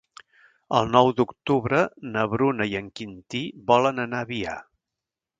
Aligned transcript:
El 0.77 0.87
nou 0.93 1.09
d'octubre 1.17 1.81
na 2.15 2.23
Bruna 2.31 2.67
i 2.71 2.73
en 2.79 2.87
Quintí 3.01 3.41
volen 3.73 4.05
anar 4.05 4.23
a 4.25 4.27
Avià. 4.29 4.57